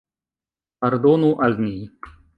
[0.85, 1.73] Pardonu al ni!